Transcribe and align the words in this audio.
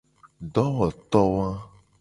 Dowoto 0.55 1.21
wa. 1.35 1.47